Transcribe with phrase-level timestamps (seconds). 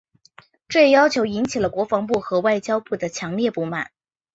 [0.67, 3.91] 这一要求引起了国防部和外交部的强烈不满。